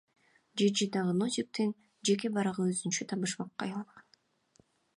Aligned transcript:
ЖЖдагы 0.61 1.11
Носиктин 1.17 1.73
жеке 2.09 2.31
барагы 2.39 2.65
өзүнчө 2.73 3.09
табышмакка 3.13 3.67
айланган. 3.69 4.05